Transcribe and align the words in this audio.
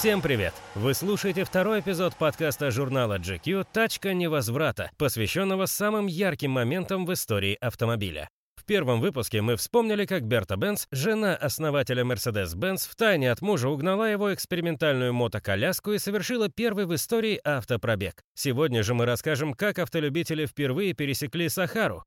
Всем 0.00 0.22
привет! 0.22 0.54
Вы 0.74 0.94
слушаете 0.94 1.44
второй 1.44 1.80
эпизод 1.80 2.16
подкаста 2.16 2.70
журнала 2.70 3.18
GQ 3.18 3.66
«Тачка 3.70 4.14
невозврата», 4.14 4.90
посвященного 4.96 5.66
самым 5.66 6.06
ярким 6.06 6.52
моментам 6.52 7.04
в 7.04 7.12
истории 7.12 7.58
автомобиля. 7.60 8.30
В 8.56 8.64
первом 8.64 9.02
выпуске 9.02 9.42
мы 9.42 9.56
вспомнили, 9.56 10.06
как 10.06 10.22
Берта 10.22 10.56
Бенц, 10.56 10.86
жена 10.90 11.36
основателя 11.36 12.02
Mercedes-Benz, 12.02 12.88
втайне 12.88 13.30
от 13.30 13.42
мужа 13.42 13.68
угнала 13.68 14.10
его 14.10 14.32
экспериментальную 14.32 15.12
мотоколяску 15.12 15.92
и 15.92 15.98
совершила 15.98 16.48
первый 16.48 16.86
в 16.86 16.94
истории 16.94 17.38
автопробег. 17.44 18.22
Сегодня 18.34 18.82
же 18.82 18.94
мы 18.94 19.04
расскажем, 19.04 19.52
как 19.52 19.78
автолюбители 19.78 20.46
впервые 20.46 20.94
пересекли 20.94 21.50
Сахару. 21.50 22.04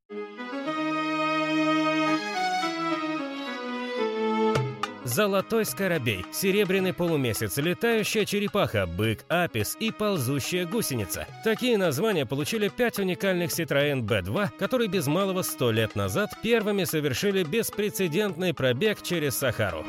Золотой 5.05 5.65
скоробей, 5.65 6.25
серебряный 6.31 6.93
полумесяц, 6.93 7.57
летающая 7.57 8.23
черепаха, 8.23 8.85
бык 8.85 9.25
Апис 9.27 9.75
и 9.79 9.91
ползущая 9.91 10.65
гусеница. 10.65 11.27
Такие 11.43 11.77
названия 11.77 12.25
получили 12.25 12.69
пять 12.69 12.99
уникальных 12.99 13.51
Citroën 13.51 14.01
B2, 14.01 14.51
которые 14.57 14.87
без 14.87 15.07
малого 15.07 15.41
100 15.41 15.71
лет 15.71 15.95
назад 15.95 16.31
первыми 16.41 16.85
совершили 16.85 17.43
беспрецедентный 17.43 18.53
пробег 18.53 19.01
через 19.01 19.35
Сахару. 19.35 19.85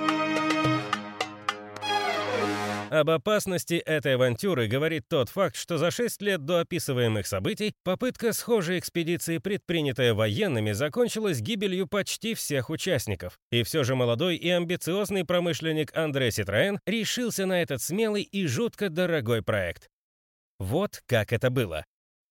Об 2.94 3.10
опасности 3.10 3.74
этой 3.74 4.14
авантюры 4.14 4.68
говорит 4.68 5.08
тот 5.08 5.28
факт, 5.28 5.56
что 5.56 5.78
за 5.78 5.90
6 5.90 6.22
лет 6.22 6.44
до 6.44 6.60
описываемых 6.60 7.26
событий 7.26 7.74
попытка 7.82 8.32
схожей 8.32 8.78
экспедиции, 8.78 9.38
предпринятая 9.38 10.14
военными, 10.14 10.70
закончилась 10.70 11.40
гибелью 11.40 11.88
почти 11.88 12.34
всех 12.34 12.70
участников. 12.70 13.40
И 13.50 13.64
все 13.64 13.82
же 13.82 13.96
молодой 13.96 14.36
и 14.36 14.48
амбициозный 14.48 15.24
промышленник 15.24 15.92
Андре 15.96 16.30
Ситроен 16.30 16.78
решился 16.86 17.46
на 17.46 17.60
этот 17.62 17.82
смелый 17.82 18.22
и 18.22 18.46
жутко 18.46 18.88
дорогой 18.90 19.42
проект. 19.42 19.88
Вот 20.60 21.02
как 21.06 21.32
это 21.32 21.50
было. 21.50 21.84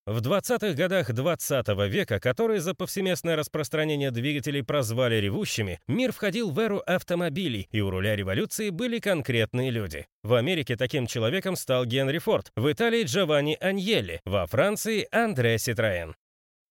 В 0.05 0.17
20-х 0.17 0.73
годах 0.73 1.13
20 1.13 1.69
-го 1.69 1.87
века, 1.87 2.19
которые 2.19 2.59
за 2.59 2.73
повсеместное 2.73 3.37
распространение 3.37 4.11
двигателей 4.11 4.61
прозвали 4.61 5.15
ревущими, 5.15 5.79
мир 5.87 6.11
входил 6.11 6.51
в 6.51 6.59
эру 6.59 6.83
автомобилей, 6.85 7.69
и 7.71 7.79
у 7.79 7.89
руля 7.89 8.13
революции 8.17 8.69
были 8.69 8.99
конкретные 8.99 9.71
люди. 9.71 10.05
В 10.21 10.33
Америке 10.33 10.75
таким 10.75 11.07
человеком 11.07 11.55
стал 11.55 11.85
Генри 11.85 12.17
Форд, 12.17 12.51
в 12.57 12.69
Италии 12.69 13.05
Джованни 13.05 13.57
Аньелли, 13.61 14.19
во 14.25 14.45
Франции 14.45 15.07
Андре 15.09 15.57
Ситроен. 15.57 16.15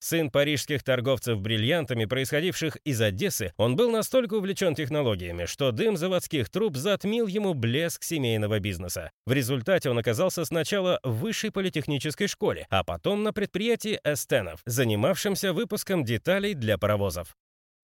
Сын 0.02 0.32
парижских 0.32 0.82
торговцев 0.82 1.40
бриллиантами, 1.40 2.06
происходивших 2.06 2.74
из 2.82 3.00
Одессы, 3.00 3.52
он 3.56 3.76
был 3.76 3.88
настолько 3.88 4.34
увлечен 4.34 4.74
технологиями, 4.74 5.44
что 5.44 5.70
дым 5.70 5.96
заводских 5.96 6.50
труб 6.50 6.76
затмил 6.76 7.28
ему 7.28 7.54
блеск 7.54 8.02
семейного 8.02 8.58
бизнеса. 8.58 9.12
В 9.26 9.32
результате 9.32 9.90
он 9.90 9.98
оказался 9.98 10.44
сначала 10.44 10.98
в 11.04 11.20
высшей 11.20 11.52
политехнической 11.52 12.26
школе, 12.26 12.66
а 12.68 12.82
потом 12.82 13.22
на 13.22 13.32
предприятии 13.32 14.00
Эстенов, 14.02 14.58
занимавшемся 14.66 15.52
выпуском 15.52 16.04
деталей 16.04 16.54
для 16.54 16.78
паровозов. 16.78 17.36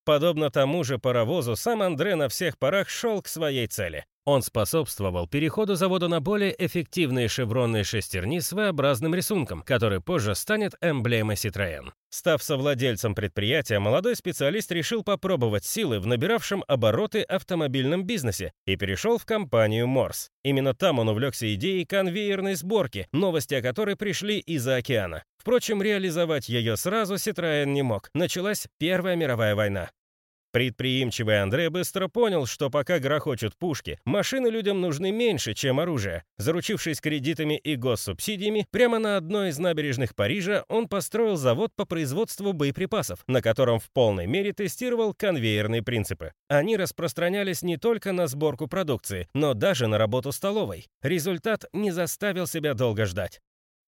Подобно 0.04 0.50
тому 0.50 0.82
же 0.82 0.98
паровозу, 0.98 1.54
сам 1.54 1.82
Андре 1.82 2.16
на 2.16 2.28
всех 2.28 2.58
парах 2.58 2.88
шел 2.88 3.22
к 3.22 3.28
своей 3.28 3.68
цели. 3.68 4.06
Он 4.28 4.42
способствовал 4.42 5.26
переходу 5.26 5.74
завода 5.74 6.06
на 6.06 6.20
более 6.20 6.54
эффективные 6.58 7.28
шевронные 7.28 7.82
шестерни 7.82 8.40
с 8.40 8.52
V-образным 8.52 9.14
рисунком, 9.14 9.62
который 9.62 10.02
позже 10.02 10.34
станет 10.34 10.74
эмблемой 10.82 11.36
Citroën. 11.36 11.92
Став 12.10 12.42
совладельцем 12.42 13.14
предприятия, 13.14 13.78
молодой 13.78 14.16
специалист 14.16 14.70
решил 14.70 15.02
попробовать 15.02 15.64
силы 15.64 15.98
в 15.98 16.06
набиравшем 16.06 16.62
обороты 16.68 17.22
автомобильном 17.22 18.04
бизнесе 18.04 18.52
и 18.66 18.76
перешел 18.76 19.16
в 19.16 19.24
компанию 19.24 19.86
Морс. 19.86 20.28
Именно 20.44 20.74
там 20.74 20.98
он 20.98 21.08
увлекся 21.08 21.54
идеей 21.54 21.86
конвейерной 21.86 22.54
сборки, 22.54 23.08
новости 23.12 23.54
о 23.54 23.62
которой 23.62 23.96
пришли 23.96 24.40
из-за 24.40 24.76
океана. 24.76 25.24
Впрочем, 25.38 25.80
реализовать 25.80 26.50
ее 26.50 26.76
сразу 26.76 27.14
Citroën 27.14 27.64
не 27.64 27.80
мог. 27.80 28.10
Началась 28.12 28.66
Первая 28.76 29.16
мировая 29.16 29.54
война. 29.54 29.88
Предприимчивый 30.50 31.42
Андре 31.42 31.68
быстро 31.68 32.08
понял, 32.08 32.46
что 32.46 32.70
пока 32.70 32.98
грохочут 32.98 33.54
пушки, 33.56 34.00
машины 34.06 34.48
людям 34.48 34.80
нужны 34.80 35.12
меньше, 35.12 35.52
чем 35.52 35.78
оружие. 35.78 36.24
Заручившись 36.38 37.00
кредитами 37.00 37.58
и 37.58 37.76
госсубсидиями, 37.76 38.66
прямо 38.70 38.98
на 38.98 39.18
одной 39.18 39.50
из 39.50 39.58
набережных 39.58 40.14
Парижа 40.14 40.64
он 40.68 40.88
построил 40.88 41.36
завод 41.36 41.72
по 41.76 41.84
производству 41.84 42.54
боеприпасов, 42.54 43.20
на 43.26 43.42
котором 43.42 43.78
в 43.78 43.90
полной 43.92 44.26
мере 44.26 44.54
тестировал 44.54 45.12
конвейерные 45.12 45.82
принципы. 45.82 46.32
Они 46.48 46.78
распространялись 46.78 47.62
не 47.62 47.76
только 47.76 48.12
на 48.12 48.26
сборку 48.26 48.68
продукции, 48.68 49.28
но 49.34 49.52
даже 49.52 49.86
на 49.86 49.98
работу 49.98 50.32
столовой. 50.32 50.86
Результат 51.02 51.66
не 51.74 51.90
заставил 51.90 52.46
себя 52.46 52.72
долго 52.72 53.04
ждать. 53.04 53.40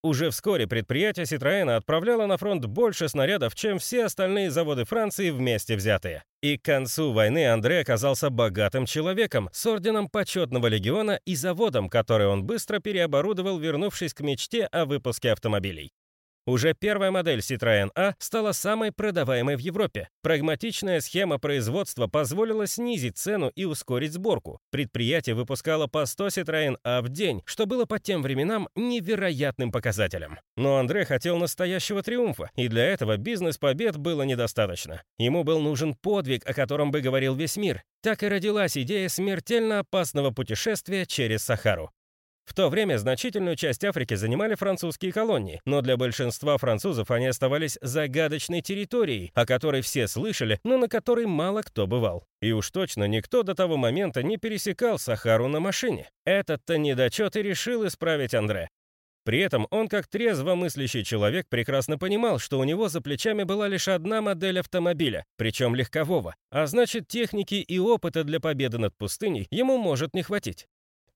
Уже 0.03 0.31
вскоре 0.31 0.65
предприятие 0.65 1.25
Citroën 1.25 1.69
отправляло 1.75 2.25
на 2.25 2.37
фронт 2.37 2.65
больше 2.65 3.07
снарядов, 3.07 3.53
чем 3.53 3.77
все 3.77 4.05
остальные 4.05 4.49
заводы 4.49 4.83
Франции 4.83 5.29
вместе 5.29 5.75
взятые. 5.75 6.23
И 6.41 6.57
к 6.57 6.63
концу 6.63 7.11
войны 7.11 7.47
Андре 7.47 7.81
оказался 7.81 8.31
богатым 8.31 8.87
человеком 8.87 9.47
с 9.53 9.63
орденом 9.67 10.09
почетного 10.09 10.65
легиона 10.65 11.19
и 11.25 11.35
заводом, 11.35 11.87
который 11.87 12.25
он 12.25 12.43
быстро 12.43 12.79
переоборудовал, 12.79 13.59
вернувшись 13.59 14.15
к 14.15 14.21
мечте 14.21 14.65
о 14.65 14.85
выпуске 14.85 15.31
автомобилей. 15.31 15.91
Уже 16.47 16.73
первая 16.73 17.11
модель 17.11 17.39
Citroën 17.39 17.91
A 17.95 18.15
стала 18.17 18.51
самой 18.51 18.91
продаваемой 18.91 19.55
в 19.55 19.59
Европе. 19.59 20.09
Прагматичная 20.23 20.99
схема 20.99 21.37
производства 21.37 22.07
позволила 22.07 22.65
снизить 22.65 23.17
цену 23.17 23.51
и 23.53 23.65
ускорить 23.65 24.13
сборку. 24.13 24.59
Предприятие 24.71 25.35
выпускало 25.35 25.85
по 25.85 26.03
100 26.05 26.27
Citroën 26.27 26.77
A 26.83 27.01
в 27.03 27.09
день, 27.09 27.43
что 27.45 27.67
было 27.67 27.85
по 27.85 27.99
тем 27.99 28.23
временам 28.23 28.69
невероятным 28.75 29.71
показателем. 29.71 30.39
Но 30.57 30.77
Андре 30.77 31.05
хотел 31.05 31.37
настоящего 31.37 32.01
триумфа, 32.01 32.49
и 32.55 32.67
для 32.67 32.85
этого 32.85 33.17
бизнес-побед 33.17 33.97
было 33.97 34.23
недостаточно. 34.23 35.03
Ему 35.19 35.43
был 35.43 35.59
нужен 35.59 35.93
подвиг, 35.93 36.49
о 36.49 36.53
котором 36.55 36.89
бы 36.89 37.01
говорил 37.01 37.35
весь 37.35 37.55
мир. 37.55 37.83
Так 38.01 38.23
и 38.23 38.27
родилась 38.27 38.75
идея 38.77 39.09
смертельно 39.09 39.79
опасного 39.79 40.31
путешествия 40.31 41.05
через 41.05 41.43
Сахару. 41.43 41.91
В 42.45 42.53
то 42.53 42.69
время 42.69 42.97
значительную 42.97 43.55
часть 43.55 43.83
Африки 43.85 44.15
занимали 44.15 44.55
французские 44.55 45.11
колонии, 45.11 45.61
но 45.65 45.81
для 45.81 45.95
большинства 45.95 46.57
французов 46.57 47.09
они 47.11 47.27
оставались 47.27 47.77
загадочной 47.81 48.61
территорией, 48.61 49.31
о 49.33 49.45
которой 49.45 49.81
все 49.81 50.07
слышали, 50.07 50.59
но 50.63 50.77
на 50.77 50.89
которой 50.89 51.27
мало 51.27 51.61
кто 51.61 51.87
бывал. 51.87 52.25
И 52.41 52.51
уж 52.51 52.69
точно 52.71 53.07
никто 53.07 53.43
до 53.43 53.55
того 53.55 53.77
момента 53.77 54.21
не 54.23 54.37
пересекал 54.37 54.99
Сахару 54.99 55.47
на 55.47 55.59
машине. 55.59 56.09
Этот-то 56.25 56.77
недочет 56.77 57.35
и 57.35 57.41
решил 57.41 57.87
исправить 57.87 58.33
Андре. 58.33 58.69
При 59.23 59.39
этом 59.39 59.67
он, 59.69 59.87
как 59.87 60.07
трезво 60.07 60.55
мыслящий 60.55 61.03
человек, 61.03 61.45
прекрасно 61.47 61.99
понимал, 61.99 62.39
что 62.39 62.57
у 62.57 62.63
него 62.63 62.89
за 62.89 63.01
плечами 63.01 63.43
была 63.43 63.67
лишь 63.67 63.87
одна 63.87 64.21
модель 64.21 64.59
автомобиля, 64.59 65.23
причем 65.37 65.75
легкового, 65.75 66.35
а 66.49 66.65
значит 66.65 67.07
техники 67.07 67.55
и 67.55 67.77
опыта 67.77 68.23
для 68.23 68.39
победы 68.39 68.79
над 68.79 68.97
пустыней 68.97 69.47
ему 69.51 69.77
может 69.77 70.15
не 70.15 70.23
хватить. 70.23 70.67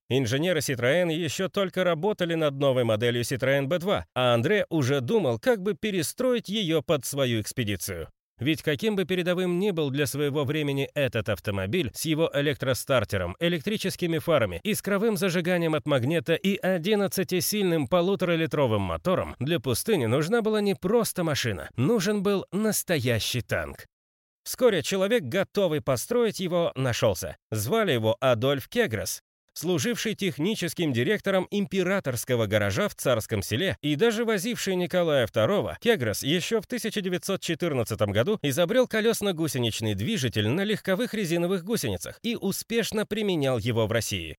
Инженеры 0.09 0.59
Citroën 0.59 1.11
еще 1.11 1.49
только 1.49 1.83
работали 1.83 2.35
над 2.35 2.53
новой 2.55 2.83
моделью 2.83 3.23
Citroën 3.23 3.67
B2, 3.67 4.03
а 4.13 4.33
Андре 4.35 4.67
уже 4.69 5.01
думал, 5.01 5.39
как 5.39 5.63
бы 5.63 5.73
перестроить 5.73 6.47
ее 6.47 6.83
под 6.83 7.05
свою 7.05 7.41
экспедицию. 7.41 8.09
Ведь 8.38 8.61
каким 8.61 8.95
бы 8.95 9.05
передовым 9.05 9.59
ни 9.59 9.71
был 9.71 9.89
для 9.89 10.05
своего 10.05 10.43
времени 10.43 10.89
этот 10.93 11.29
автомобиль 11.29 11.89
с 11.95 12.05
его 12.05 12.29
электростартером, 12.33 13.35
электрическими 13.39 14.19
фарами, 14.19 14.59
искровым 14.63 15.17
зажиганием 15.17 15.73
от 15.73 15.88
магнита 15.88 16.33
и 16.33 16.59
11-сильным 16.59 17.87
полуторалитровым 17.87 18.81
мотором, 18.81 19.35
для 19.39 19.59
пустыни 19.59 20.05
нужна 20.05 20.41
была 20.41 20.61
не 20.61 20.75
просто 20.75 21.23
машина, 21.23 21.69
нужен 21.77 22.22
был 22.22 22.45
настоящий 22.51 23.41
танк. 23.41 23.85
Вскоре 24.43 24.83
человек, 24.83 25.23
готовый 25.23 25.81
построить 25.81 26.39
его, 26.39 26.72
нашелся. 26.75 27.37
Звали 27.49 27.93
его 27.93 28.16
Адольф 28.19 28.67
Кеграс, 28.67 29.23
служивший 29.57 30.16
техническим 30.16 30.93
директором 30.93 31.47
императорского 31.49 32.46
гаража 32.46 32.87
в 32.90 32.96
Царском 32.96 33.41
селе 33.41 33.78
и 33.81 33.96
даже 33.96 34.25
возивший 34.25 34.75
Николая 34.75 35.25
II, 35.25 35.75
Кегрос 35.79 36.23
еще 36.23 36.61
в 36.61 36.66
1914 36.66 37.99
году 38.02 38.37
изобрел 38.41 38.87
колесно-гусеничный 38.87 39.96
движитель 39.96 40.49
на 40.49 40.63
легковых 40.63 41.13
резиновых 41.13 41.63
гусеницах 41.63 42.19
и 42.22 42.35
успешно 42.35 43.05
применял 43.05 43.57
его 43.57 43.87
в 43.87 43.91
России. 43.91 44.37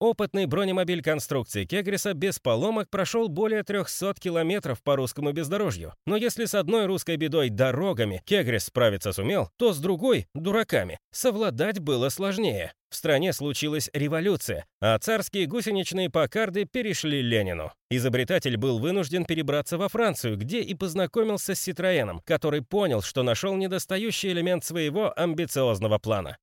Опытный 0.00 0.46
бронемобиль 0.46 1.02
конструкции 1.02 1.66
Кегриса 1.66 2.14
без 2.14 2.38
поломок 2.38 2.88
прошел 2.88 3.28
более 3.28 3.62
300 3.62 4.14
километров 4.18 4.82
по 4.82 4.96
русскому 4.96 5.32
бездорожью. 5.32 5.92
Но 6.06 6.16
если 6.16 6.46
с 6.46 6.54
одной 6.54 6.86
русской 6.86 7.16
бедой 7.16 7.50
дорогами 7.50 8.22
Кегрис 8.24 8.64
справиться 8.64 9.12
сумел, 9.12 9.50
то 9.58 9.74
с 9.74 9.78
другой, 9.78 10.26
дураками, 10.34 10.98
совладать 11.12 11.80
было 11.80 12.08
сложнее. 12.08 12.72
В 12.88 12.96
стране 12.96 13.34
случилась 13.34 13.90
революция, 13.92 14.64
а 14.80 14.98
царские 14.98 15.44
гусеничные 15.44 16.08
покарды 16.08 16.64
перешли 16.64 17.20
Ленину. 17.20 17.70
Изобретатель 17.90 18.56
был 18.56 18.78
вынужден 18.78 19.26
перебраться 19.26 19.76
во 19.76 19.90
Францию, 19.90 20.38
где 20.38 20.62
и 20.62 20.74
познакомился 20.74 21.54
с 21.54 21.60
Ситроеном, 21.60 22.22
который 22.24 22.62
понял, 22.62 23.02
что 23.02 23.22
нашел 23.22 23.54
недостающий 23.54 24.32
элемент 24.32 24.64
своего 24.64 25.12
амбициозного 25.14 25.98
плана. 25.98 26.38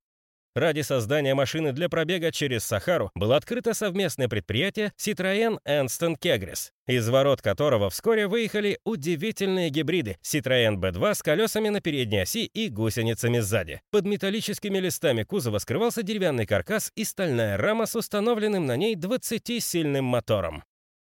Ради 0.57 0.81
создания 0.81 1.35
машины 1.35 1.71
для 1.71 1.87
пробега 1.87 2.31
через 2.31 2.63
Сахару 2.63 3.11
было 3.13 3.35
открыто 3.35 3.75
совместное 3.75 4.27
предприятие 4.27 4.91
Citroën 4.97 5.59
Anston 5.67 6.15
Kegres, 6.19 6.71
из 6.87 7.07
ворот 7.09 7.43
которого 7.43 7.91
вскоре 7.91 8.25
выехали 8.25 8.79
удивительные 8.83 9.69
гибриды 9.69 10.17
Citroën 10.23 10.77
B2 10.77 11.13
с 11.13 11.21
колесами 11.21 11.69
на 11.69 11.79
передней 11.79 12.21
оси 12.21 12.45
и 12.45 12.69
гусеницами 12.69 13.37
сзади. 13.37 13.81
Под 13.91 14.05
металлическими 14.05 14.79
листами 14.79 15.21
кузова 15.21 15.59
скрывался 15.59 16.01
деревянный 16.01 16.47
каркас 16.47 16.91
и 16.95 17.03
стальная 17.03 17.55
рама 17.57 17.85
с 17.85 17.95
установленным 17.95 18.65
на 18.65 18.77
ней 18.77 18.95
20-сильным 18.95 20.05
мотором. 20.05 20.63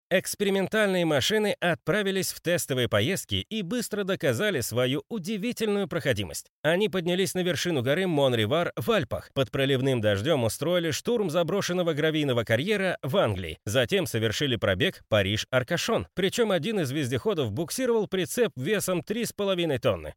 Экспериментальные 0.09 1.03
машины 1.03 1.57
отправились 1.59 2.31
в 2.31 2.39
тестовые 2.39 2.87
поездки 2.87 3.45
и 3.49 3.61
быстро 3.61 4.05
доказали 4.05 4.61
свою 4.61 5.03
удивительную 5.09 5.89
проходимость. 5.89 6.49
Они 6.61 6.87
поднялись 6.87 7.33
на 7.33 7.41
вершину 7.41 7.81
горы 7.81 8.07
Монривар 8.07 8.71
в 8.77 8.89
Альпах, 8.89 9.31
под 9.33 9.51
проливным 9.51 9.99
дождем 9.99 10.45
устроили 10.45 10.91
штурм 10.91 11.29
заброшенного 11.29 11.93
гравийного 11.93 12.45
карьера 12.45 12.97
в 13.01 13.17
Англии, 13.17 13.59
затем 13.65 14.05
совершили 14.05 14.55
пробег 14.55 15.03
Париж-Аркашон, 15.09 16.07
причем 16.13 16.51
один 16.51 16.79
из 16.79 16.89
вездеходов 16.89 17.51
буксировал 17.51 18.07
прицеп 18.07 18.53
весом 18.55 19.01
3,5 19.01 19.77
тонны. 19.79 20.13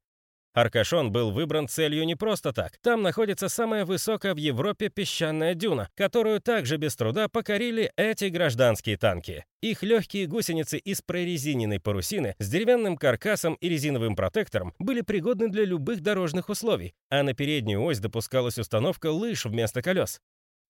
Аркашон 0.52 1.12
был 1.12 1.30
выбран 1.30 1.68
целью 1.68 2.04
не 2.04 2.16
просто 2.16 2.52
так. 2.52 2.78
Там 2.82 3.02
находится 3.02 3.48
самая 3.48 3.84
высокая 3.84 4.34
в 4.34 4.36
Европе 4.36 4.88
песчаная 4.88 5.54
дюна, 5.54 5.88
которую 5.94 6.40
также 6.40 6.76
без 6.76 6.96
труда 6.96 7.28
покорили 7.28 7.92
эти 7.96 8.24
гражданские 8.24 8.96
танки. 8.96 9.44
Их 9.62 9.82
легкие 9.82 10.26
гусеницы 10.26 10.78
из 10.78 11.02
прорезиненной 11.02 11.78
парусины 11.78 12.34
с 12.38 12.48
деревянным 12.48 12.96
каркасом 12.96 13.54
и 13.54 13.68
резиновым 13.68 14.16
протектором 14.16 14.74
были 14.78 15.02
пригодны 15.02 15.48
для 15.48 15.64
любых 15.64 16.00
дорожных 16.00 16.48
условий, 16.48 16.94
а 17.10 17.22
на 17.22 17.32
переднюю 17.32 17.82
ось 17.82 18.00
допускалась 18.00 18.58
установка 18.58 19.12
лыж 19.12 19.44
вместо 19.44 19.82
колес. 19.82 20.20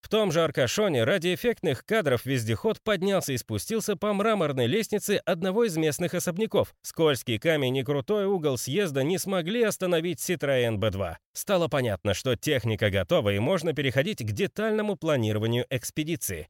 В 0.01 0.09
том 0.09 0.33
же 0.33 0.43
Аркашоне 0.43 1.05
ради 1.05 1.35
эффектных 1.35 1.85
кадров 1.85 2.25
вездеход 2.25 2.81
поднялся 2.83 3.33
и 3.33 3.37
спустился 3.37 3.97
по 3.97 4.13
мраморной 4.13 4.67
лестнице 4.67 5.21
одного 5.25 5.65
из 5.65 5.77
местных 5.77 6.15
особняков. 6.15 6.75
Скользкий 6.83 7.39
камень 7.39 7.77
и 7.77 7.85
крутой 7.85 8.27
угол 8.27 8.59
съезда 8.59 9.03
не 9.03 9.19
смогли 9.19 9.63
остановить 9.63 10.19
Citroën 10.19 10.79
B2. 10.79 11.17
Стало 11.33 11.69
понятно, 11.69 12.15
что 12.15 12.35
техника 12.35 12.91
готова 12.91 13.31
и 13.31 13.39
можно 13.39 13.73
переходить 13.73 14.19
к 14.19 14.33
детальному 14.33 14.97
планированию 14.97 15.67
экспедиции. 15.71 16.49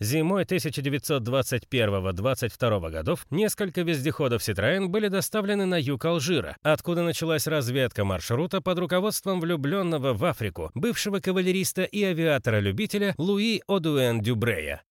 Зимой 0.00 0.42
1921-22 0.44 2.90
годов 2.90 3.26
несколько 3.30 3.82
вездеходов 3.82 4.42
Citroën 4.42 4.88
были 4.88 5.06
доставлены 5.08 5.66
на 5.66 5.80
юг 5.80 6.04
Алжира, 6.04 6.56
откуда 6.62 7.02
началась 7.02 7.46
разведка 7.46 8.04
маршрута 8.04 8.60
под 8.60 8.80
руководством 8.80 9.40
влюбленного 9.40 10.12
в 10.12 10.24
Африку 10.24 10.72
бывшего 10.74 11.20
кавалериста 11.20 11.84
и 11.84 12.02
авиатора-любителя 12.02 13.14
Луи 13.18 13.62
Одуэн 13.68 14.20
Дюбрея. 14.20 14.82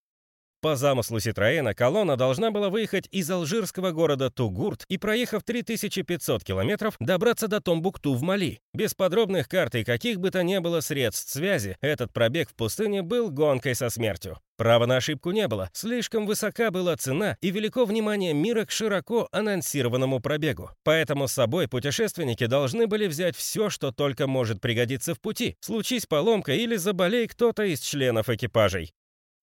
По 0.63 0.77
замыслу 0.77 1.19
Ситроена 1.19 1.73
колонна 1.73 2.15
должна 2.15 2.49
была 2.49 2.69
выехать 2.69 3.09
из 3.11 3.29
алжирского 3.29 3.91
города 3.91 4.29
Тугурт 4.29 4.85
и, 4.87 4.97
проехав 4.97 5.43
3500 5.43 6.41
километров, 6.41 6.95
добраться 7.01 7.49
до 7.49 7.59
Томбукту 7.59 8.13
в 8.13 8.21
Мали. 8.21 8.61
Без 8.73 8.93
подробных 8.93 9.49
карт 9.49 9.75
и 9.75 9.83
каких 9.83 10.21
бы 10.21 10.31
то 10.31 10.41
ни 10.41 10.57
было 10.59 10.79
средств 10.79 11.33
связи, 11.33 11.75
этот 11.81 12.13
пробег 12.13 12.49
в 12.49 12.55
пустыне 12.55 13.01
был 13.01 13.29
гонкой 13.29 13.75
со 13.75 13.89
смертью. 13.89 14.39
Права 14.55 14.85
на 14.85 14.95
ошибку 14.95 15.31
не 15.31 15.49
было, 15.49 15.69
слишком 15.73 16.25
высока 16.25 16.71
была 16.71 16.95
цена 16.95 17.35
и 17.41 17.51
велико 17.51 17.83
внимание 17.83 18.31
мира 18.33 18.63
к 18.63 18.71
широко 18.71 19.27
анонсированному 19.33 20.21
пробегу. 20.21 20.69
Поэтому 20.85 21.27
с 21.27 21.33
собой 21.33 21.67
путешественники 21.67 22.45
должны 22.45 22.87
были 22.87 23.07
взять 23.07 23.35
все, 23.35 23.69
что 23.69 23.91
только 23.91 24.27
может 24.27 24.61
пригодиться 24.61 25.13
в 25.13 25.19
пути, 25.19 25.57
случись 25.59 26.05
поломка 26.05 26.53
или 26.53 26.77
заболей 26.77 27.27
кто-то 27.27 27.63
из 27.63 27.81
членов 27.81 28.29
экипажей. 28.29 28.93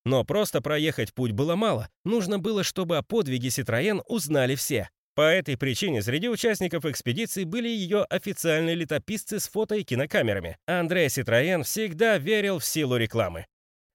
Но 0.05 0.25
просто 0.25 0.61
проехать 0.61 1.13
путь 1.13 1.33
было 1.33 1.57
мало, 1.57 1.89
нужно 2.05 2.39
было, 2.39 2.65
чтобы 2.65 2.97
о 2.97 3.03
подвиге 3.03 3.51
Ситроен 3.51 4.03
узнали 4.07 4.55
все. 4.55 4.89
По 5.15 5.23
этой 5.23 5.59
причине 5.59 6.03
среди 6.03 6.29
участников 6.29 6.87
экспедиции 6.87 7.45
были 7.45 7.69
ее 7.69 8.05
официальные 8.05 8.77
летописцы 8.77 9.39
с 9.39 9.49
фото 9.49 9.75
и 9.75 9.83
кинокамерами. 9.83 10.57
Андре 10.67 11.09
Ситроен 11.11 11.65
всегда 11.65 12.17
верил 12.17 12.59
в 12.59 12.65
силу 12.65 12.97
рекламы. 12.97 13.47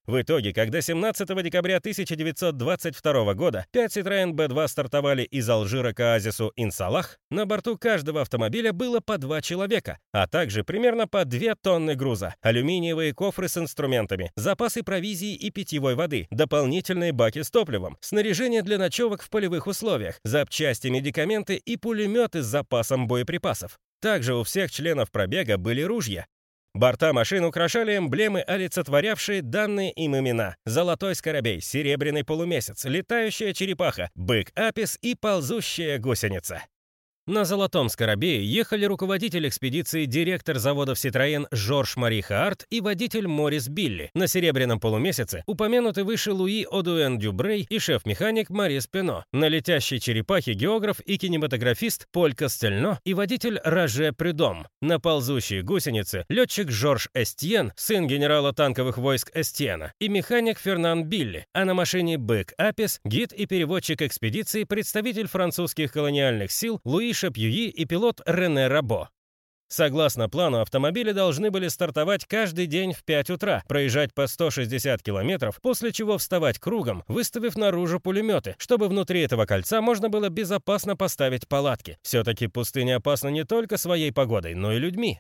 В 0.07 0.21
итоге, 0.21 0.53
когда 0.53 0.81
17 0.81 1.27
декабря 1.43 1.77
1922 1.77 3.33
года 3.33 3.65
5 3.71 3.97
Citroёn 3.97 4.33
B2 4.33 4.67
стартовали 4.67 5.23
из 5.23 5.49
Алжира 5.49 5.93
к 5.93 5.99
оазису 5.99 6.53
Инсалах, 6.55 7.17
на 7.31 7.47
борту 7.47 7.75
каждого 7.75 8.21
автомобиля 8.21 8.71
было 8.71 8.99
по 8.99 9.17
два 9.17 9.41
человека, 9.41 9.97
а 10.11 10.27
также 10.27 10.63
примерно 10.63 11.07
по 11.07 11.25
2 11.25 11.55
тонны 11.55 11.95
груза, 11.95 12.35
алюминиевые 12.41 13.13
кофры 13.13 13.47
с 13.47 13.57
инструментами, 13.57 14.31
запасы 14.35 14.83
провизии 14.83 15.33
и 15.33 15.49
питьевой 15.49 15.95
воды, 15.95 16.27
дополнительные 16.29 17.11
баки 17.11 17.41
с 17.41 17.49
топливом, 17.49 17.97
снаряжение 17.99 18.61
для 18.61 18.77
ночевок 18.77 19.23
в 19.23 19.29
полевых 19.31 19.65
условиях, 19.65 20.19
запчасти, 20.23 20.87
медикаменты 20.87 21.55
и 21.55 21.77
пулеметы 21.77 22.43
с 22.43 22.45
запасом 22.45 23.07
боеприпасов. 23.07 23.79
Также 24.01 24.35
у 24.35 24.43
всех 24.43 24.69
членов 24.69 25.09
пробега 25.09 25.57
были 25.57 25.81
ружья, 25.81 26.27
Борта 26.75 27.13
машин 27.13 27.45
украшали 27.45 27.97
эмблемы, 27.97 28.41
олицетворявшие 28.41 29.41
данные 29.41 29.93
им 29.93 30.13
имена. 30.17 30.57
Золотой 30.65 31.15
скоробей, 31.15 31.61
серебряный 31.61 32.25
полумесяц, 32.25 32.83
летающая 32.83 33.53
черепаха, 33.53 34.09
бык 34.13 34.51
Апис 34.55 34.99
и 35.01 35.15
ползущая 35.15 35.97
гусеница. 35.99 36.61
На 37.27 37.43
«Золотом 37.43 37.89
Скоробее» 37.89 38.45
ехали 38.45 38.85
руководитель 38.85 39.47
экспедиции, 39.47 40.05
директор 40.05 40.59
заводов 40.59 40.99
«Ситроен» 40.99 41.47
Жорж 41.49 41.95
Мари 41.95 42.21
Хаарт 42.21 42.67
и 42.69 42.81
водитель 42.81 43.27
Морис 43.27 43.67
Билли. 43.67 44.11
На 44.13 44.27
«Серебряном 44.27 44.79
полумесяце» 44.79 45.41
упомянуты 45.47 46.03
выше 46.03 46.33
Луи 46.33 46.67
Одуэн 46.69 47.17
Дюбрей 47.17 47.65
и 47.67 47.79
шеф-механик 47.79 48.51
Марис 48.51 48.85
Пено. 48.85 49.25
На 49.31 49.47
«Летящей 49.47 49.99
черепахе» 49.99 50.53
географ 50.53 50.99
и 50.99 51.17
кинематографист 51.17 52.05
Поль 52.11 52.35
Костельно 52.35 52.99
и 53.03 53.15
водитель 53.15 53.59
Роже 53.63 54.13
Придом. 54.13 54.67
На 54.79 54.99
«Ползущей 54.99 55.63
гусенице» 55.63 56.25
летчик 56.29 56.69
Жорж 56.69 57.09
Эстьен, 57.15 57.73
сын 57.75 58.05
генерала 58.05 58.53
танковых 58.53 58.99
войск 58.99 59.31
Эстьена, 59.33 59.93
и 59.99 60.09
механик 60.09 60.59
Фернан 60.59 61.05
Билли. 61.05 61.47
А 61.53 61.65
на 61.65 61.73
машине 61.73 62.19
«Бэк 62.19 62.53
Апис» 62.59 62.99
гид 63.03 63.33
и 63.33 63.47
переводчик 63.47 64.03
экспедиции, 64.03 64.63
представитель 64.63 65.27
французских 65.27 65.91
колониальных 65.91 66.51
сил 66.51 66.79
Луи 66.85 67.14
Шапьюи 67.15 67.69
и 67.69 67.85
пилот 67.85 68.21
Рене 68.25 68.67
Рабо. 68.67 69.09
Согласно 69.67 70.29
плану, 70.29 70.61
автомобили 70.61 71.11
должны 71.11 71.49
были 71.49 71.69
стартовать 71.69 72.25
каждый 72.25 72.67
день 72.67 72.93
в 72.93 73.03
5 73.03 73.31
утра, 73.31 73.63
проезжать 73.67 74.13
по 74.13 74.27
160 74.27 75.01
километров, 75.01 75.59
после 75.61 75.91
чего 75.91 76.19
вставать 76.19 76.59
кругом, 76.59 77.03
выставив 77.07 77.57
наружу 77.57 77.99
пулеметы, 77.99 78.55
чтобы 78.59 78.87
внутри 78.87 79.21
этого 79.21 79.45
кольца 79.45 79.81
можно 79.81 80.09
было 80.09 80.29
безопасно 80.29 80.95
поставить 80.95 81.47
палатки. 81.47 81.97
Все-таки 82.03 82.47
пустыня 82.47 82.97
опасна 82.97 83.29
не 83.29 83.43
только 83.43 83.77
своей 83.77 84.11
погодой, 84.11 84.53
но 84.53 84.71
и 84.71 84.77
людьми. 84.77 85.19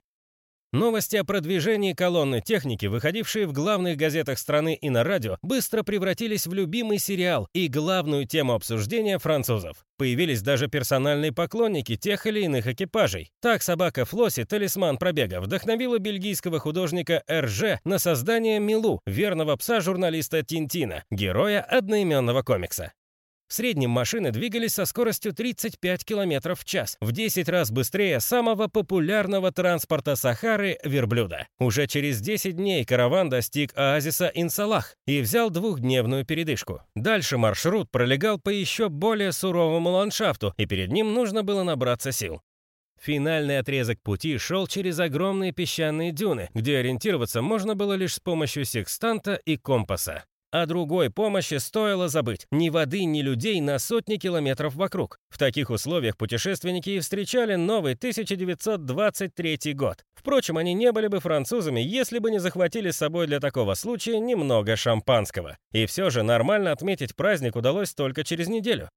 Новости 0.75 1.15
о 1.15 1.23
продвижении 1.23 1.93
колонны 1.93 2.41
техники, 2.41 2.85
выходившие 2.87 3.47
в 3.47 3.53
главных 3.53 3.95
газетах 3.95 4.37
страны 4.37 4.75
и 4.75 4.89
на 4.89 5.05
радио, 5.05 5.37
быстро 5.41 5.83
превратились 5.83 6.47
в 6.47 6.53
любимый 6.53 6.99
сериал 6.99 7.47
и 7.53 7.69
главную 7.69 8.27
тему 8.27 8.55
обсуждения 8.55 9.17
французов. 9.17 9.85
Появились 9.97 10.41
даже 10.41 10.67
персональные 10.67 11.31
поклонники 11.31 11.95
тех 11.95 12.25
или 12.25 12.41
иных 12.41 12.67
экипажей. 12.67 13.31
Так 13.41 13.63
собака 13.63 14.03
Флосси, 14.03 14.43
талисман 14.43 14.97
пробега, 14.97 15.39
вдохновила 15.39 15.97
бельгийского 15.97 16.59
художника 16.59 17.23
Эрже 17.25 17.79
на 17.85 17.97
создание 17.97 18.59
Милу, 18.59 18.99
верного 19.05 19.55
пса 19.55 19.79
журналиста 19.79 20.43
Тинтина, 20.43 21.05
героя 21.09 21.61
одноименного 21.61 22.41
комикса. 22.41 22.91
В 23.47 23.53
среднем 23.53 23.91
машины 23.91 24.31
двигались 24.31 24.73
со 24.73 24.85
скоростью 24.85 25.31
35 25.31 26.03
км 26.03 26.55
в 26.55 26.65
час, 26.65 26.97
в 26.99 27.11
10 27.11 27.47
раз 27.47 27.69
быстрее 27.69 28.19
самого 28.19 28.67
популярного 28.67 29.51
транспорта 29.51 30.15
Сахары– 30.15 30.79
верблюда. 30.83 31.47
Уже 31.59 31.85
через 31.85 32.21
10 32.21 32.55
дней 32.55 32.83
караван 32.85 33.29
достиг 33.29 33.71
оазиса 33.75 34.31
Инсалах 34.33 34.95
и 35.05 35.21
взял 35.21 35.51
двухдневную 35.51 36.25
передышку. 36.25 36.81
Дальше 36.95 37.37
маршрут 37.37 37.91
пролегал 37.91 38.39
по 38.39 38.49
еще 38.49 38.89
более 38.89 39.31
суровому 39.31 39.91
ландшафту, 39.91 40.55
и 40.57 40.65
перед 40.65 40.91
ним 40.91 41.13
нужно 41.13 41.43
было 41.43 41.61
набраться 41.61 42.11
сил. 42.11 42.41
Финальный 42.99 43.59
отрезок 43.59 44.01
пути 44.01 44.39
шел 44.39 44.65
через 44.65 44.99
огромные 44.99 45.51
песчаные 45.51 46.11
дюны, 46.11 46.49
где 46.55 46.77
ориентироваться 46.77 47.43
можно 47.43 47.75
было 47.75 47.93
лишь 47.93 48.15
с 48.15 48.19
помощью 48.19 48.65
секстанта 48.65 49.35
и 49.35 49.57
компаса. 49.57 50.23
О 50.55 50.65
другой 50.67 51.09
помощи 51.09 51.55
стоило 51.55 52.07
забыть. 52.07 52.47
Ни 52.49 52.69
воды, 52.69 53.03
ни 53.03 53.21
людей 53.21 53.59
на 53.59 53.77
сотни 53.77 54.15
километров 54.15 54.73
вокруг. 54.75 55.19
В 55.29 55.37
таких 55.37 55.69
условиях 55.69 56.15
путешественники 56.15 56.91
и 56.91 56.99
встречали 57.01 57.55
новый 57.55 57.95
1923 57.95 59.73
год. 59.73 60.05
Впрочем, 60.15 60.55
они 60.55 60.73
не 60.73 60.93
были 60.93 61.07
бы 61.07 61.19
французами, 61.19 61.81
если 61.81 62.19
бы 62.19 62.31
не 62.31 62.39
захватили 62.39 62.91
с 62.91 62.97
собой 62.97 63.27
для 63.27 63.41
такого 63.41 63.73
случая 63.73 64.17
немного 64.19 64.77
шампанского. 64.77 65.57
И 65.73 65.85
все 65.87 66.09
же 66.09 66.23
нормально 66.23 66.71
отметить 66.71 67.17
праздник 67.17 67.57
удалось 67.57 67.93
только 67.93 68.23
через 68.23 68.47
неделю. 68.47 68.87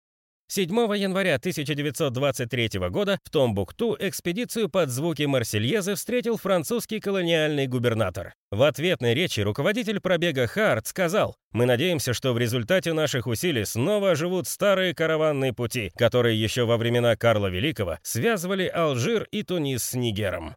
7 0.50 0.71
января 0.97 1.35
1923 1.35 2.88
года 2.88 3.19
в 3.23 3.28
Томбукту 3.28 3.95
экспедицию 4.00 4.71
под 4.71 4.88
звуки 4.88 5.25
Марсельезы 5.25 5.95
встретил 5.95 6.38
французский 6.38 7.00
колониальный 7.00 7.67
губернатор. 7.67 8.33
В 8.50 8.62
ответной 8.62 9.12
речи 9.12 9.40
руководитель 9.40 10.00
пробега 10.00 10.47
Харт 10.47 10.87
сказал, 10.87 11.37
«Мы 11.52 11.67
надеемся, 11.67 12.14
что 12.14 12.33
в 12.33 12.38
результате 12.38 12.95
наших 12.95 13.26
усилий 13.26 13.67
снова 13.67 14.12
оживут 14.12 14.49
старые 14.49 14.95
караванные 14.95 15.52
пути, 15.52 15.93
которые 15.99 16.40
еще 16.40 16.64
во 16.64 16.78
времена 16.78 17.14
Карла 17.14 17.49
Великого 17.49 17.99
связывали 18.02 18.67
Алжир 18.69 19.28
и 19.31 19.43
Тунис 19.43 19.85
с 19.85 19.95
Нигером». 19.95 20.57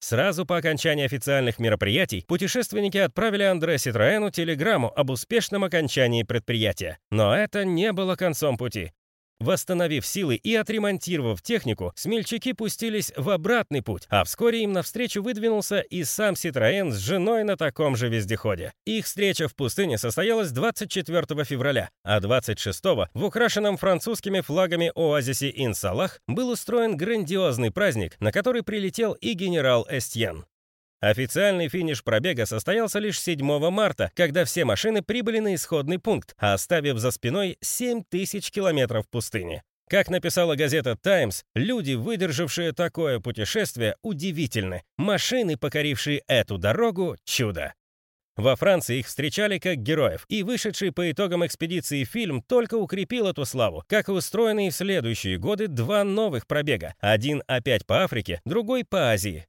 Сразу 0.00 0.44
по 0.44 0.56
окончании 0.56 1.04
официальных 1.04 1.60
мероприятий 1.60 2.24
путешественники 2.26 2.96
отправили 2.96 3.44
Андре 3.44 3.78
Ситроэну 3.78 4.30
телеграмму 4.30 4.90
об 4.96 5.10
успешном 5.10 5.62
окончании 5.62 6.24
предприятия. 6.24 6.98
Но 7.10 7.36
это 7.36 7.64
не 7.64 7.92
было 7.92 8.16
концом 8.16 8.56
пути. 8.56 8.92
Восстановив 9.40 10.04
силы 10.04 10.36
и 10.36 10.54
отремонтировав 10.54 11.40
технику, 11.40 11.92
смельчаки 11.96 12.52
пустились 12.52 13.10
в 13.16 13.30
обратный 13.30 13.82
путь, 13.82 14.06
а 14.10 14.24
вскоре 14.24 14.62
им 14.62 14.72
навстречу 14.72 15.22
выдвинулся 15.22 15.80
и 15.80 16.04
сам 16.04 16.36
Ситроен 16.36 16.92
с 16.92 16.98
женой 16.98 17.42
на 17.44 17.56
таком 17.56 17.96
же 17.96 18.08
вездеходе. 18.08 18.74
Их 18.84 19.06
встреча 19.06 19.48
в 19.48 19.54
пустыне 19.54 19.96
состоялась 19.96 20.50
24 20.50 21.44
февраля, 21.44 21.88
а 22.04 22.20
26 22.20 22.84
в 23.14 23.24
украшенном 23.24 23.78
французскими 23.78 24.42
флагами 24.42 24.92
оазисе 24.94 25.50
Инсалах 25.54 26.20
был 26.28 26.50
устроен 26.50 26.98
грандиозный 26.98 27.70
праздник, 27.70 28.20
на 28.20 28.32
который 28.32 28.62
прилетел 28.62 29.14
и 29.14 29.32
генерал 29.32 29.86
Эстьен. 29.90 30.44
Официальный 31.00 31.68
финиш 31.68 32.04
пробега 32.04 32.44
состоялся 32.44 32.98
лишь 32.98 33.18
7 33.18 33.70
марта, 33.70 34.10
когда 34.14 34.44
все 34.44 34.66
машины 34.66 35.02
прибыли 35.02 35.38
на 35.38 35.54
исходный 35.54 35.98
пункт, 35.98 36.34
оставив 36.36 36.98
за 36.98 37.10
спиной 37.10 37.56
7 37.62 38.02
тысяч 38.08 38.50
километров 38.50 39.08
пустыни. 39.08 39.62
Как 39.88 40.08
написала 40.08 40.54
газета 40.54 40.96
«Таймс», 40.96 41.42
люди, 41.54 41.94
выдержавшие 41.94 42.72
такое 42.72 43.18
путешествие, 43.18 43.96
удивительны. 44.02 44.84
Машины, 44.98 45.56
покорившие 45.56 46.22
эту 46.28 46.58
дорогу– 46.58 47.16
чудо. 47.24 47.74
Во 48.36 48.54
Франции 48.54 49.00
их 49.00 49.06
встречали 49.06 49.58
как 49.58 49.78
героев, 49.78 50.24
и 50.28 50.42
вышедший 50.42 50.92
по 50.92 51.10
итогам 51.10 51.44
экспедиции 51.44 52.04
фильм 52.04 52.40
только 52.40 52.76
укрепил 52.76 53.26
эту 53.26 53.44
славу, 53.44 53.84
как 53.88 54.08
и 54.08 54.12
устроенные 54.12 54.70
в 54.70 54.76
следующие 54.76 55.38
годы 55.38 55.66
два 55.66 56.04
новых 56.04 56.46
пробега. 56.46 56.94
Один 57.00 57.42
опять 57.48 57.84
по 57.84 58.04
Африке, 58.04 58.40
другой 58.44 58.84
по 58.84 59.10
Азии. 59.10 59.46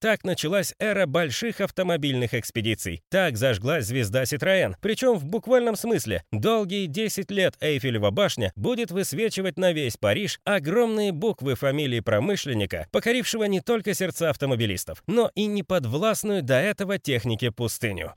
Так 0.00 0.24
началась 0.24 0.74
эра 0.78 1.04
больших 1.04 1.60
автомобильных 1.60 2.32
экспедиций. 2.32 3.02
Так 3.10 3.36
зажглась 3.36 3.84
звезда 3.84 4.22
Citroën. 4.22 4.76
Причем 4.80 5.18
в 5.18 5.26
буквальном 5.26 5.76
смысле. 5.76 6.24
Долгие 6.32 6.86
10 6.86 7.30
лет 7.30 7.54
Эйфелева 7.60 8.10
башня 8.10 8.50
будет 8.56 8.90
высвечивать 8.90 9.58
на 9.58 9.72
весь 9.72 9.98
Париж 9.98 10.40
огромные 10.44 11.12
буквы 11.12 11.54
фамилии 11.54 12.00
промышленника, 12.00 12.86
покорившего 12.92 13.44
не 13.44 13.60
только 13.60 13.92
сердца 13.92 14.30
автомобилистов, 14.30 15.02
но 15.06 15.30
и 15.34 15.44
неподвластную 15.44 16.42
до 16.42 16.54
этого 16.54 16.98
технике 16.98 17.50
пустыню. 17.50 18.14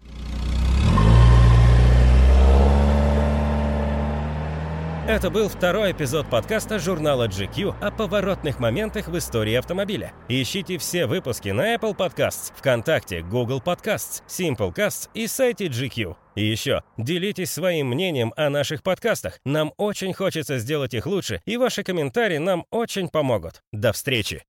Это 5.05 5.29
был 5.29 5.49
второй 5.49 5.91
эпизод 5.91 6.29
подкаста 6.29 6.79
журнала 6.79 7.27
GQ 7.27 7.75
о 7.81 7.91
поворотных 7.91 8.61
моментах 8.61 9.09
в 9.09 9.17
истории 9.17 9.53
автомобиля. 9.55 10.13
Ищите 10.29 10.77
все 10.77 11.07
выпуски 11.07 11.49
на 11.49 11.75
Apple 11.75 11.93
Podcasts, 11.93 12.53
ВКонтакте, 12.55 13.21
Google 13.21 13.59
Podcasts, 13.59 14.23
Simplecast 14.29 15.09
и 15.13 15.27
сайте 15.27 15.67
GQ. 15.67 16.15
И 16.35 16.45
еще, 16.45 16.83
делитесь 16.97 17.51
своим 17.51 17.87
мнением 17.87 18.33
о 18.37 18.49
наших 18.49 18.81
подкастах. 18.81 19.39
Нам 19.43 19.73
очень 19.75 20.13
хочется 20.13 20.57
сделать 20.57 20.93
их 20.93 21.05
лучше, 21.05 21.41
и 21.43 21.57
ваши 21.57 21.83
комментарии 21.83 22.37
нам 22.37 22.65
очень 22.71 23.09
помогут. 23.09 23.61
До 23.73 23.91
встречи! 23.91 24.45